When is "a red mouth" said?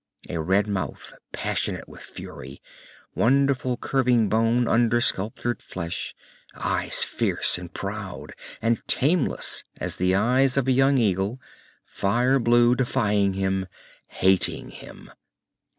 0.29-1.13